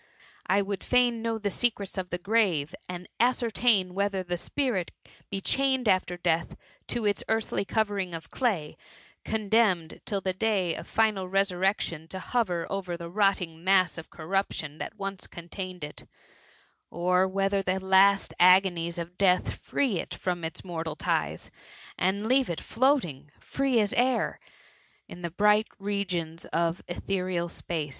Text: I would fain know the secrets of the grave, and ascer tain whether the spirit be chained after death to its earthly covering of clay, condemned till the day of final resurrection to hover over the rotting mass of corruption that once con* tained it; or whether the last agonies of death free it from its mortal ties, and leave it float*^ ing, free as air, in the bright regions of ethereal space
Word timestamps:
I 0.47 0.63
would 0.63 0.83
fain 0.83 1.21
know 1.21 1.37
the 1.37 1.51
secrets 1.51 1.95
of 1.95 2.09
the 2.09 2.17
grave, 2.17 2.73
and 2.89 3.07
ascer 3.19 3.53
tain 3.53 3.93
whether 3.93 4.23
the 4.23 4.35
spirit 4.35 4.89
be 5.29 5.41
chained 5.41 5.87
after 5.87 6.17
death 6.17 6.57
to 6.87 7.05
its 7.05 7.23
earthly 7.29 7.65
covering 7.65 8.15
of 8.15 8.31
clay, 8.31 8.77
condemned 9.23 10.01
till 10.03 10.19
the 10.19 10.33
day 10.33 10.73
of 10.73 10.87
final 10.87 11.29
resurrection 11.29 12.07
to 12.07 12.17
hover 12.17 12.65
over 12.71 12.97
the 12.97 13.11
rotting 13.11 13.63
mass 13.63 13.99
of 13.99 14.09
corruption 14.09 14.79
that 14.79 14.97
once 14.97 15.27
con* 15.27 15.49
tained 15.49 15.83
it; 15.83 16.07
or 16.89 17.27
whether 17.27 17.61
the 17.61 17.79
last 17.79 18.33
agonies 18.39 18.97
of 18.97 19.19
death 19.19 19.53
free 19.57 19.99
it 19.99 20.15
from 20.15 20.43
its 20.43 20.63
mortal 20.65 20.95
ties, 20.95 21.51
and 21.95 22.25
leave 22.25 22.49
it 22.49 22.57
float*^ 22.59 23.05
ing, 23.05 23.29
free 23.39 23.79
as 23.79 23.93
air, 23.93 24.39
in 25.07 25.21
the 25.21 25.29
bright 25.29 25.67
regions 25.77 26.45
of 26.47 26.81
ethereal 26.87 27.47
space 27.47 27.89